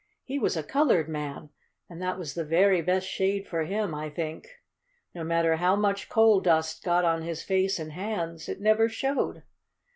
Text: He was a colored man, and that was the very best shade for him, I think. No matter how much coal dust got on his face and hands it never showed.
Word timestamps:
He 0.23 0.39
was 0.39 0.57
a 0.57 0.63
colored 0.63 1.07
man, 1.07 1.51
and 1.87 2.01
that 2.01 2.17
was 2.17 2.33
the 2.33 2.43
very 2.43 2.81
best 2.81 3.07
shade 3.07 3.47
for 3.47 3.65
him, 3.65 3.93
I 3.93 4.09
think. 4.09 4.47
No 5.13 5.23
matter 5.23 5.57
how 5.57 5.75
much 5.75 6.09
coal 6.09 6.41
dust 6.41 6.83
got 6.83 7.05
on 7.05 7.21
his 7.21 7.43
face 7.43 7.77
and 7.77 7.91
hands 7.91 8.49
it 8.49 8.59
never 8.59 8.89
showed. 8.89 9.43